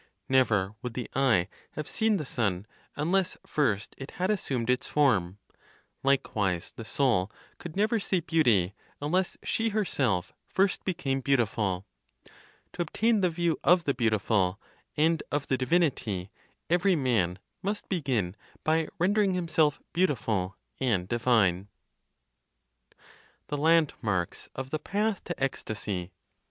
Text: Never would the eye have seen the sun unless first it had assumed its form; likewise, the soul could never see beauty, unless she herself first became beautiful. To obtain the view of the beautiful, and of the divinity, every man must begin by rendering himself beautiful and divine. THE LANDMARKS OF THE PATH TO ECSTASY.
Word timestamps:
Never 0.27 0.73
would 0.81 0.95
the 0.95 1.07
eye 1.13 1.47
have 1.73 1.87
seen 1.87 2.17
the 2.17 2.25
sun 2.25 2.65
unless 2.95 3.37
first 3.45 3.93
it 3.99 4.09
had 4.17 4.31
assumed 4.31 4.67
its 4.67 4.87
form; 4.87 5.37
likewise, 6.01 6.73
the 6.75 6.83
soul 6.83 7.31
could 7.59 7.75
never 7.77 7.99
see 7.99 8.19
beauty, 8.19 8.73
unless 8.99 9.37
she 9.43 9.69
herself 9.69 10.33
first 10.47 10.83
became 10.85 11.21
beautiful. 11.21 11.85
To 12.73 12.81
obtain 12.81 13.21
the 13.21 13.29
view 13.29 13.59
of 13.63 13.83
the 13.83 13.93
beautiful, 13.93 14.59
and 14.97 15.21
of 15.31 15.45
the 15.45 15.55
divinity, 15.59 16.31
every 16.67 16.95
man 16.95 17.37
must 17.61 17.87
begin 17.87 18.35
by 18.63 18.87
rendering 18.97 19.35
himself 19.35 19.79
beautiful 19.93 20.57
and 20.79 21.07
divine. 21.07 21.67
THE 23.49 23.57
LANDMARKS 23.59 24.49
OF 24.55 24.71
THE 24.71 24.79
PATH 24.79 25.23
TO 25.25 25.35
ECSTASY. 25.37 26.11